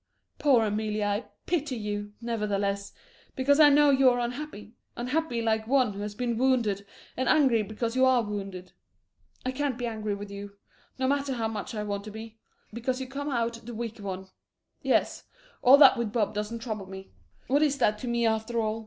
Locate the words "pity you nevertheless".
1.45-2.91